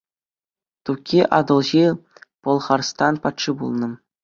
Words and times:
Тукки 0.89 1.19
Атӑлҫи 1.41 1.85
Пӑлхарстан 2.47 3.13
патши 3.29 3.51
пулнӑ. 3.63 3.89